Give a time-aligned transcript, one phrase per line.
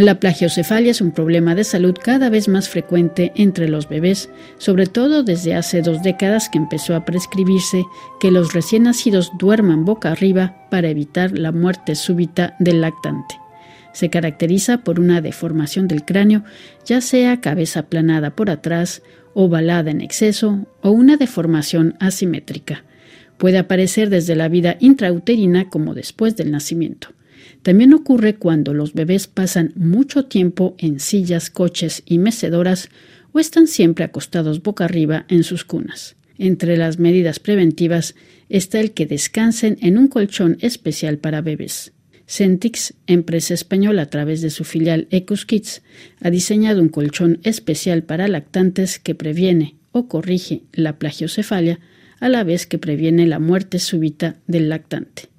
[0.00, 4.86] La plagiocefalia es un problema de salud cada vez más frecuente entre los bebés, sobre
[4.86, 7.84] todo desde hace dos décadas que empezó a prescribirse
[8.18, 13.34] que los recién nacidos duerman boca arriba para evitar la muerte súbita del lactante.
[13.92, 16.44] Se caracteriza por una deformación del cráneo,
[16.86, 19.02] ya sea cabeza aplanada por atrás,
[19.34, 22.84] ovalada en exceso o una deformación asimétrica.
[23.36, 27.08] Puede aparecer desde la vida intrauterina como después del nacimiento.
[27.62, 32.88] También ocurre cuando los bebés pasan mucho tiempo en sillas, coches y mecedoras
[33.32, 36.16] o están siempre acostados boca arriba en sus cunas.
[36.38, 38.14] Entre las medidas preventivas
[38.48, 41.92] está el que descansen en un colchón especial para bebés.
[42.26, 45.82] Centix, empresa española a través de su filial Ecus Kids,
[46.20, 51.80] ha diseñado un colchón especial para lactantes que previene o corrige la plagiocefalia
[52.20, 55.29] a la vez que previene la muerte súbita del lactante.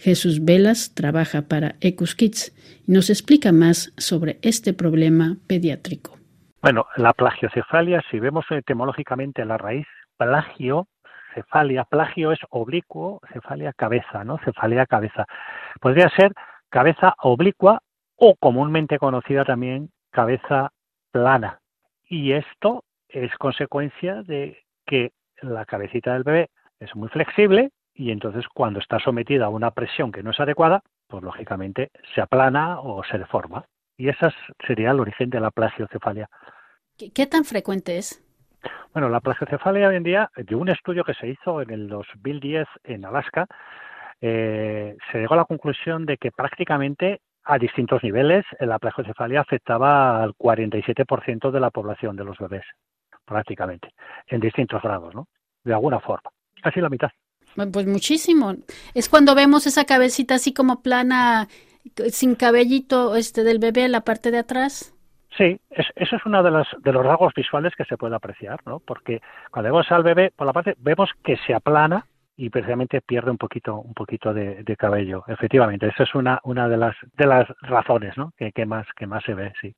[0.00, 2.52] Jesús Velas trabaja para Ecus Kids
[2.88, 6.16] y nos explica más sobre este problema pediátrico.
[6.62, 10.88] Bueno, la plagiocefalia, si vemos etimológicamente la raíz, plagio,
[11.34, 14.38] cefalia, plagio es oblicuo, cefalia cabeza, ¿no?
[14.38, 15.26] Cefalia cabeza.
[15.80, 16.32] Podría ser
[16.70, 17.80] cabeza oblicua
[18.16, 20.70] o comúnmente conocida también cabeza
[21.12, 21.60] plana.
[22.08, 26.48] Y esto es consecuencia de que la cabecita del bebé
[26.78, 27.70] es muy flexible
[28.00, 32.22] y entonces cuando está sometida a una presión que no es adecuada, pues lógicamente se
[32.22, 33.66] aplana o se deforma.
[33.98, 34.30] Y ese
[34.66, 36.26] sería el origen de la plagiocefalia.
[36.96, 38.24] ¿Qué, tan frecuente es?
[38.94, 42.66] Bueno, la plagiocefalia hoy en día, de un estudio que se hizo en el 2010
[42.84, 43.46] en Alaska,
[44.22, 50.22] eh, se llegó a la conclusión de que prácticamente a distintos niveles la plagiocefalia afectaba
[50.22, 52.64] al 47% de la población de los bebés,
[53.26, 53.92] prácticamente,
[54.26, 55.28] en distintos grados, ¿no?
[55.64, 56.30] De alguna forma,
[56.62, 57.10] casi la mitad.
[57.54, 58.54] Pues muchísimo.
[58.94, 61.48] Es cuando vemos esa cabecita así como plana,
[62.10, 64.94] sin cabellito este del bebé en la parte de atrás.
[65.36, 68.80] Sí, eso es uno de los, de los rasgos visuales que se puede apreciar, ¿no?
[68.80, 69.20] Porque
[69.50, 72.04] cuando vemos al bebé, por la parte, vemos que se aplana
[72.36, 75.24] y precisamente pierde un poquito, un poquito de, cabello.
[75.28, 78.32] Efectivamente, esa es una, una de las, de las razones, ¿no?
[78.36, 79.74] Que, que más, que más se ve, sí.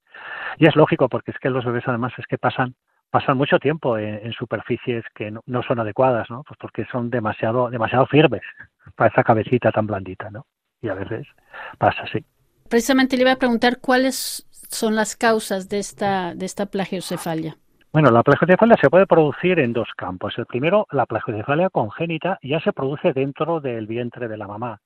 [0.59, 2.75] Y es lógico, porque es que los bebés además es que pasan
[3.13, 6.43] pasan mucho tiempo en, superficies que no, son adecuadas, ¿no?
[6.45, 8.41] Pues porque son demasiado, demasiado firmes
[8.97, 10.47] para esa cabecita tan blandita, ¿no?
[10.81, 11.27] Y a veces
[11.79, 12.25] pasa así.
[12.71, 17.57] Precisamente le iba a preguntar cuáles son las causas de esta, de esta plagiocefalia.
[17.93, 20.39] Bueno, la plagiocefalia se puede producir en dos campos.
[20.39, 24.81] El primero, la plagiocefalia congénita ya se produce dentro del vientre de la mamá.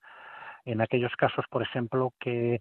[0.65, 2.61] En aquellos casos, por ejemplo, que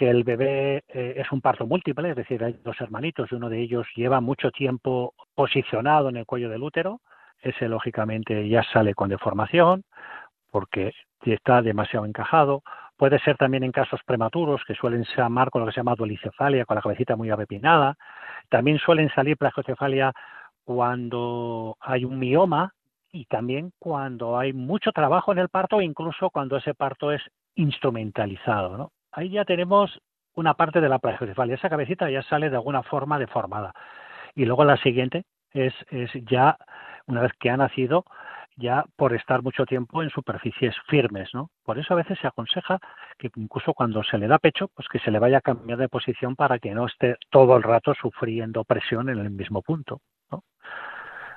[0.00, 3.50] que el bebé eh, es un parto múltiple, es decir, hay dos hermanitos y uno
[3.50, 7.02] de ellos lleva mucho tiempo posicionado en el cuello del útero,
[7.42, 9.84] ese lógicamente ya sale con deformación
[10.50, 12.62] porque está demasiado encajado.
[12.96, 16.64] Puede ser también en casos prematuros que suelen llamar con lo que se llama dualicefalia,
[16.64, 17.98] con la cabecita muy avepinada.
[18.48, 20.14] También suelen salir plagiocefalia
[20.64, 22.72] cuando hay un mioma
[23.12, 27.20] y también cuando hay mucho trabajo en el parto, incluso cuando ese parto es
[27.54, 28.78] instrumentalizado.
[28.78, 28.92] ¿no?
[29.12, 30.00] Ahí ya tenemos
[30.34, 31.56] una parte de la plagiocefalia.
[31.56, 33.72] Esa cabecita ya sale de alguna forma deformada.
[34.34, 36.56] Y luego la siguiente es, es ya,
[37.06, 38.04] una vez que ha nacido,
[38.56, 41.50] ya por estar mucho tiempo en superficies firmes, ¿no?
[41.64, 42.78] Por eso a veces se aconseja
[43.18, 45.88] que incluso cuando se le da pecho, pues que se le vaya a cambiar de
[45.88, 50.00] posición para que no esté todo el rato sufriendo presión en el mismo punto,
[50.30, 50.44] ¿no?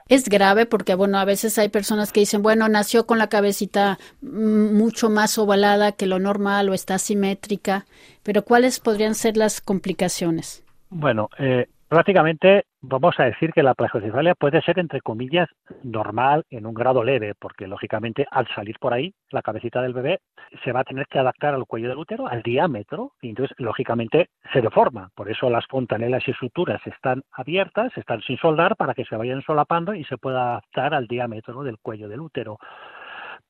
[0.08, 4.00] Es grave porque, bueno, a veces hay personas que dicen, bueno, nació con la cabecita
[4.22, 7.86] mucho más ovalada que lo normal o está simétrica,
[8.24, 10.64] pero ¿cuáles podrían ser las complicaciones?
[10.90, 15.50] Bueno, eh, prácticamente vamos a decir que la plagiocefalia puede ser, entre comillas,
[15.84, 20.20] normal en un grado leve, porque lógicamente al salir por ahí, la cabecita del bebé
[20.64, 24.30] se va a tener que adaptar al cuello del útero, al diámetro, y entonces lógicamente
[24.52, 25.10] se deforma.
[25.16, 29.42] Por eso las fontanelas y suturas están abiertas, están sin soldar para que se vayan
[29.42, 32.60] solapando y se pueda adaptar al diámetro del cuello del útero.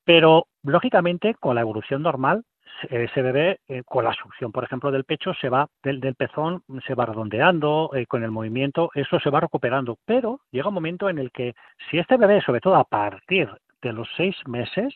[0.05, 2.43] Pero lógicamente con la evolución normal
[2.89, 6.95] ese bebé eh, con la succión, por ejemplo, del pecho se va del, pezón se
[6.95, 11.19] va redondeando eh, con el movimiento, eso se va recuperando, pero llega un momento en
[11.19, 11.53] el que
[11.89, 13.49] si este bebé, sobre todo a partir
[13.81, 14.93] de los seis meses,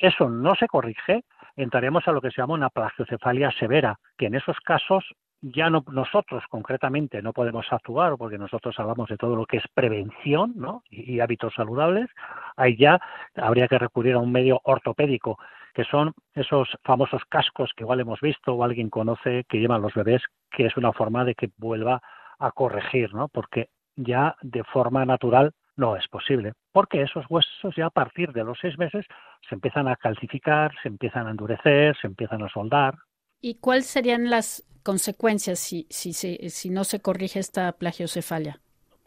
[0.00, 1.24] eso no se corrige,
[1.56, 5.04] entraremos a lo que se llama una plagiocefalia severa, que en esos casos
[5.42, 9.64] ya no nosotros concretamente no podemos actuar porque nosotros hablamos de todo lo que es
[9.72, 10.82] prevención ¿no?
[10.90, 12.10] y, y hábitos saludables,
[12.56, 13.00] ahí ya
[13.36, 15.38] habría que recurrir a un medio ortopédico
[15.74, 19.94] que son esos famosos cascos que igual hemos visto o alguien conoce que llevan los
[19.94, 22.00] bebés, que es una forma de que vuelva
[22.38, 23.28] a corregir, ¿no?
[23.28, 28.44] Porque ya de forma natural no es posible, porque esos huesos ya a partir de
[28.44, 29.06] los seis meses
[29.48, 32.94] se empiezan a calcificar, se empiezan a endurecer, se empiezan a soldar,
[33.40, 38.60] ¿Y cuáles serían las consecuencias si, si, si no se corrige esta plagiocefalia?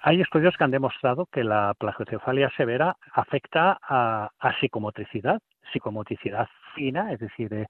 [0.06, 4.30] Hay estudios que han demostrado que la plagiocefalia severa afecta a,
[4.60, 5.40] psicomotricidad,
[5.72, 7.68] psicomotricidad fina, es decir, eh,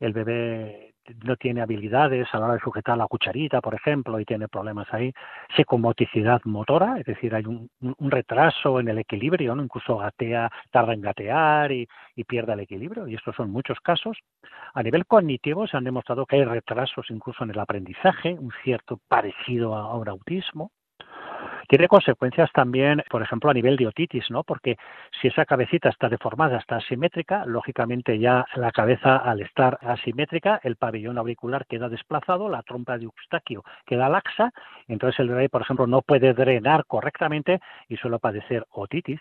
[0.00, 4.24] el bebé no tiene habilidades a la hora de sujetar la cucharita, por ejemplo, y
[4.24, 5.12] tiene problemas ahí,
[5.54, 7.70] psicomotricidad motora, es decir, hay un,
[8.10, 9.62] retraso en el equilibrio, ¿no?
[9.62, 11.86] incluso gatea, tarda en gatear y,
[12.16, 14.18] y pierde el equilibrio, y estos son muchos casos.
[14.74, 18.98] A nivel cognitivo se han demostrado que hay retrasos incluso en el aprendizaje, un cierto
[19.06, 20.72] parecido a un autismo.
[21.68, 24.44] Tiene consecuencias también, por ejemplo, a nivel de otitis, ¿no?
[24.44, 24.76] Porque
[25.20, 30.76] si esa cabecita está deformada, está asimétrica, lógicamente ya la cabeza al estar asimétrica, el
[30.76, 34.52] pabellón auricular queda desplazado, la trompa de Eustaquio queda laxa,
[34.88, 39.20] entonces el bebé, por ejemplo, no puede drenar correctamente y suele padecer otitis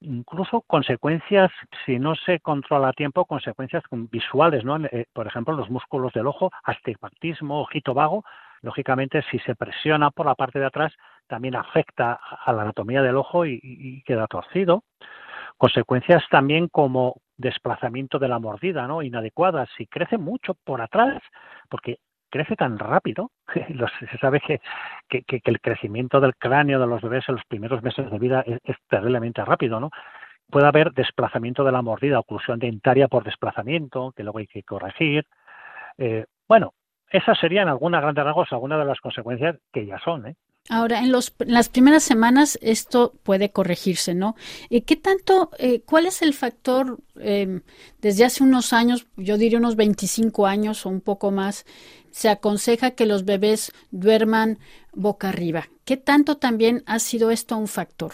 [0.00, 1.50] incluso consecuencias,
[1.84, 4.76] si no se controla a tiempo, consecuencias visuales, ¿no?
[4.76, 8.24] Eh, por ejemplo, los músculos del ojo, astigmatismo, ojito vago,
[8.62, 10.92] lógicamente si se presiona por la parte de atrás
[11.26, 14.84] también afecta a la anatomía del ojo y, queda torcido.
[15.56, 19.02] Consecuencias también como desplazamiento de la mordida, ¿no?
[19.02, 19.68] Inadecuadas.
[19.76, 21.22] Si crece mucho por atrás,
[21.68, 21.98] porque
[22.30, 23.30] crece tan rápido,
[24.10, 24.60] se sabe que,
[25.08, 28.76] que, el crecimiento del cráneo de los bebés en los primeros meses de vida es,
[28.88, 29.90] terriblemente rápido, ¿no?
[30.50, 35.26] Puede haber desplazamiento de la mordida, oclusión dentaria por desplazamiento, que luego hay que corregir.
[35.98, 36.72] Eh, bueno,
[37.10, 40.26] esas serían algunas grandes rasgos, algunas de las consecuencias que ya son.
[40.26, 40.36] ¿eh?
[40.68, 44.34] Ahora, en, los, las primeras semanas esto puede corregirse, ¿no?
[44.68, 47.62] ¿Y ¿Qué tanto, eh, cuál es el factor em,
[48.00, 51.66] desde hace unos años, yo diría unos 25 años o un poco más,
[52.10, 54.58] se aconseja que los bebés duerman
[54.92, 55.68] boca arriba?
[55.84, 58.12] ¿Qué tanto también ha sido esto un factor?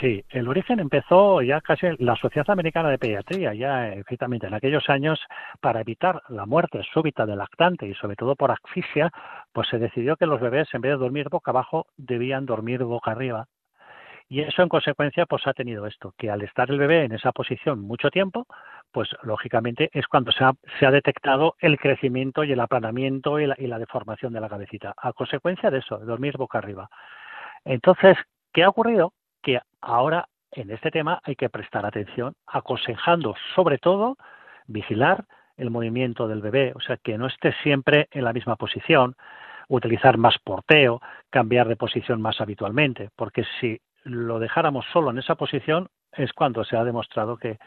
[0.00, 4.88] Sí, el origen empezó ya casi la Sociedad Americana de Pediatría, ya efectivamente en aquellos
[4.88, 5.20] años,
[5.60, 9.10] para evitar la muerte súbita del lactante y sobre todo por asfixia,
[9.52, 13.12] pues se decidió que los bebés en vez de dormir boca abajo debían dormir boca
[13.12, 13.46] arriba.
[14.28, 17.32] Y eso en consecuencia pues ha tenido esto, que al estar el bebé en esa
[17.32, 18.46] posición mucho tiempo,
[18.90, 23.66] pues lógicamente es cuando se ha, detectado el crecimiento y el aplanamiento y la, y
[23.66, 26.88] la deformación de la cabecita, a consecuencia de eso, dormir boca arriba.
[27.64, 28.16] Entonces,
[28.52, 29.12] ¿qué ha ocurrido?
[29.44, 34.16] Que ahora en este tema hay que prestar atención, aconsejando sobre todo
[34.66, 35.24] vigilar
[35.56, 39.14] el movimiento del bebé, o sea, que no esté siempre en la misma posición,
[39.68, 41.00] utilizar más porteo,
[41.30, 46.64] cambiar de posición más habitualmente, porque si lo dejáramos solo en esa posición es cuando
[46.64, 47.58] se ha demostrado que,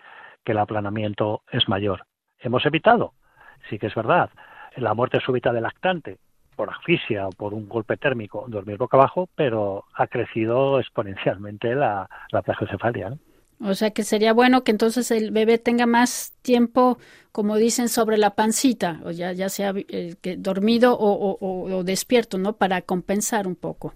[0.44, 2.04] que el aplanamiento es mayor.
[2.40, 3.14] Hemos evitado,
[3.70, 4.30] sí que es verdad,
[4.76, 6.18] la muerte súbita del lactante,
[6.58, 12.10] por asfixia o por un golpe térmico dormir boca abajo, pero ha crecido exponencialmente la,
[12.32, 13.14] la plagiocefalia.
[13.60, 16.98] O sea que sería bueno que entonces el bebé tenga más tiempo,
[17.32, 22.38] como dicen, sobre la pancita, o ya, ya sea eh, que dormido o, o, despierto,
[22.38, 22.54] ¿no?
[22.54, 23.94] Para compensar un poco.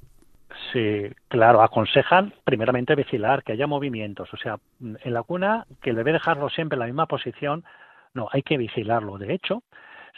[0.71, 5.95] Sí, claro, aconsejan primeramente vigilar que haya movimientos, o sea, en la cuna que el
[5.95, 7.63] bebé dejarlo siempre en la misma posición,
[8.13, 9.17] no, hay que vigilarlo.
[9.17, 9.63] De hecho,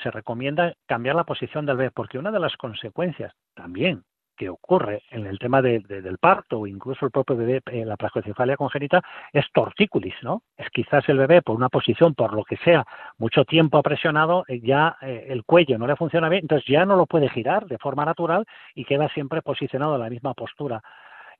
[0.01, 4.03] se recomienda cambiar la posición del bebé, porque una de las consecuencias también
[4.35, 8.57] que ocurre en el tema del parto o incluso el propio bebé en la plagiocefalia
[8.57, 9.01] congénita
[9.31, 10.43] es tortícolis, ¿no?
[10.57, 12.85] Es quizás el bebé por una posición, por lo que sea,
[13.17, 16.95] mucho tiempo presionado, eh, ya eh, el cuello no le funciona bien, entonces ya no
[16.95, 20.81] lo puede girar de forma natural y queda siempre posicionado en la misma postura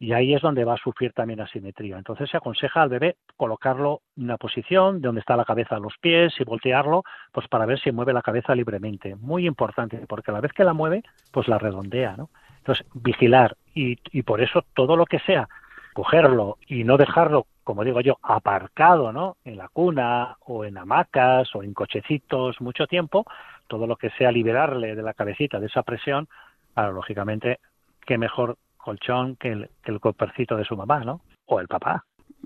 [0.03, 1.97] y ahí es donde va a sufrir también asimetría.
[1.97, 5.79] Entonces se aconseja al bebé colocarlo en una posición de donde está la cabeza a
[5.79, 9.15] los pies y voltearlo, pues para ver si mueve la cabeza libremente.
[9.15, 12.29] Muy importante, porque a la vez que la mueve, pues la redondea, ¿no?
[12.57, 15.47] Entonces, vigilar y, y por eso todo lo que sea
[15.93, 19.37] cogerlo y no dejarlo, como digo yo, aparcado, ¿no?
[19.45, 23.25] En la cuna o en hamacas o en cochecitos mucho tiempo,
[23.67, 26.27] todo lo que sea liberarle de la cabecita de esa presión,
[26.75, 27.61] lógicamente,
[28.05, 31.21] qué mejor colchón que el, que el copercito de su mamá, ¿no?
[31.45, 32.05] O el papá.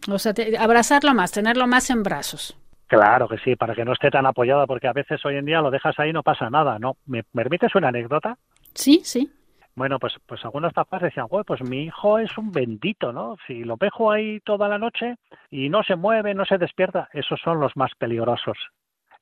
[0.10, 2.58] O sea, abrazarlo más, tenerlo más en brazos.
[2.88, 5.62] Claro que sí, para que no esté tan apoyada, porque a veces hoy en día
[5.62, 6.96] lo dejas ahí y no pasa nada, ¿no?
[7.06, 8.38] ¿Me permites una anécdota?
[8.74, 9.30] Sí, sí.
[9.76, 13.36] Bueno, pues, pues algunos papás decían, pues mi hijo es un bendito, ¿no?
[13.46, 15.18] Si lo dejo ahí toda la noche
[15.52, 18.58] y no se mueve, no se despierta, esos son los más peligrosos.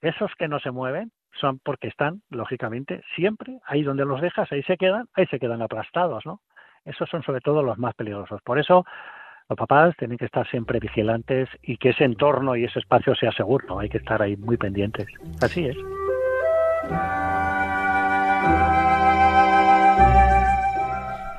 [0.01, 4.63] Esos que no se mueven son porque están, lógicamente, siempre ahí donde los dejas, ahí
[4.63, 6.39] se quedan, ahí se quedan aplastados, ¿no?
[6.85, 8.41] Esos son sobre todo los más peligrosos.
[8.43, 8.85] Por eso
[9.49, 13.31] los papás tienen que estar siempre vigilantes y que ese entorno y ese espacio sea
[13.31, 13.79] seguro.
[13.79, 15.07] Hay que estar ahí muy pendientes.
[15.41, 15.75] Así es.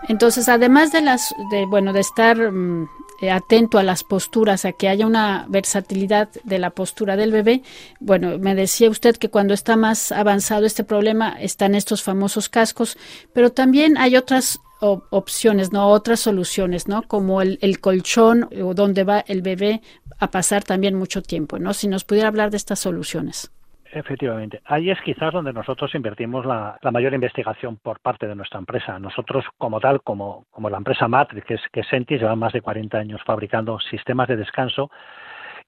[0.08, 1.34] Entonces, además de las,
[1.68, 2.88] bueno, de estar mm,
[3.22, 7.62] eh, atento a las posturas, a que haya una versatilidad de la postura del bebé.
[7.98, 12.96] Bueno, me decía usted que cuando está más avanzado este problema están estos famosos cascos,
[13.32, 17.02] pero también hay otras opciones, no otras soluciones, ¿no?
[17.02, 19.80] Como el, el colchón o donde va el bebé
[20.18, 21.72] a pasar también mucho tiempo, ¿no?
[21.72, 23.50] Si nos pudiera hablar de estas soluciones.
[23.92, 24.60] Efectivamente.
[24.66, 28.98] Ahí es quizás donde nosotros invertimos la, mayor investigación por parte de nuestra empresa.
[28.98, 32.60] Nosotros, como tal, como, como la empresa Matrix, que es, que Sentis, lleva más de
[32.60, 34.90] 40 años fabricando sistemas de descanso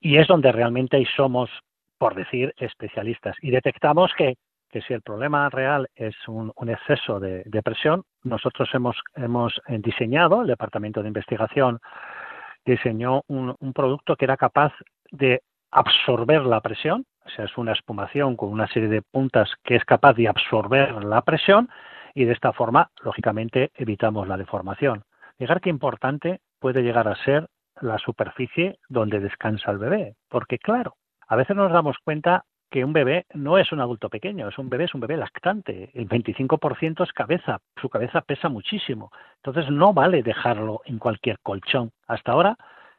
[0.01, 1.49] y es donde realmente somos,
[1.97, 3.37] por decir, especialistas.
[3.41, 4.35] Y detectamos que,
[4.71, 10.49] que si el problema real es un, exceso de, presión, nosotros hemos, hemos diseñado, el
[10.49, 11.81] Departamento de Investigación
[12.65, 14.73] diseñó un, un producto que era capaz
[15.11, 19.77] de absorber la presión, o sea, es una espumación con una serie de puntas que
[19.77, 21.69] es capaz de absorber la presión
[22.15, 25.05] y de esta forma, lógicamente, evitamos la deformación.
[25.39, 27.49] Llegar qué importante puede llegar a ser
[27.81, 30.97] la superficie donde descansa el bebé, porque claro,
[31.29, 34.69] a veces nos damos cuenta que un bebé no es un adulto pequeño, es un
[34.69, 35.91] bebé, es un bebé lactante.
[35.95, 39.11] El 25% es cabeza, su cabeza pesa muchísimo.
[39.37, 41.93] Entonces no vale dejarlo en cualquier colchón.
[42.07, 42.57] Hasta ahora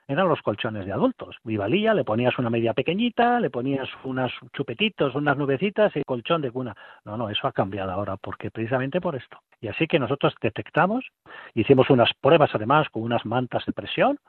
[0.08, 1.38] eran los colchones de adultos.
[1.44, 6.52] Vivalía, le ponías una media pequeñita, le ponías unos chupetitos, unas nubecitas y colchón de
[6.52, 6.76] cuna.
[7.06, 9.40] No, no, eso ha cambiado ahora, porque precisamente por esto.
[9.62, 11.06] Y así que nosotros detectamos,
[11.54, 14.20] hicimos unas pruebas además con unas mantas de presión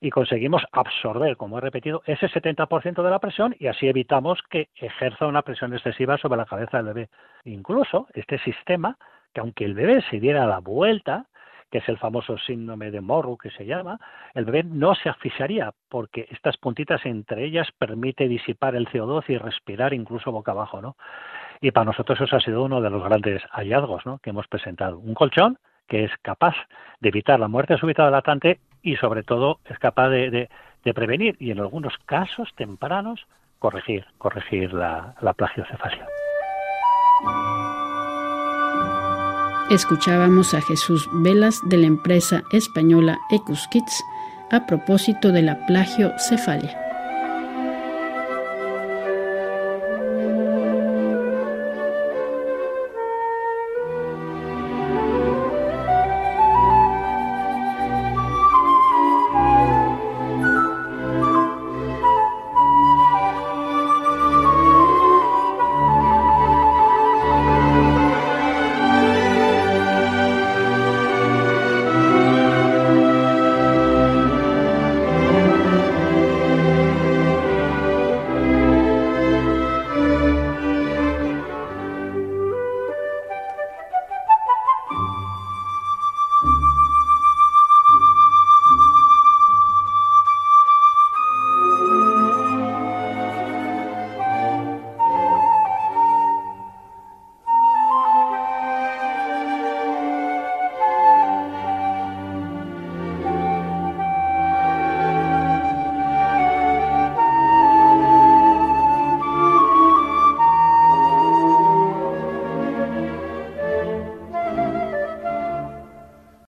[0.00, 4.68] y conseguimos absorber, como he repetido, ese 70% de la presión y así evitamos que
[4.74, 7.08] ejerza una presión excesiva sobre la cabeza del bebé.
[7.44, 8.96] Incluso este sistema,
[9.32, 11.26] que aunque el bebé se diera la vuelta,
[11.70, 13.98] que es el famoso síndrome de Morrow que se llama,
[14.34, 19.38] el bebé no se asfixiaría porque estas puntitas entre ellas permite disipar el CO2 y
[19.38, 20.96] respirar incluso boca abajo, ¿no?
[21.62, 24.18] Y para nosotros eso ha sido uno de los grandes hallazgos ¿no?
[24.18, 24.98] que hemos presentado.
[24.98, 26.56] Un colchón que es capaz
[27.00, 30.50] de evitar la muerte súbita del latente y sobre todo es capaz de,
[30.92, 33.26] prevenir y en algunos casos tempranos
[33.60, 36.08] corregir, corregir la, la plagiocefalia.
[39.70, 44.02] Escuchábamos a Jesús Velas de la empresa española Ecus Kids
[44.50, 46.81] a propósito de la plagiocefalia.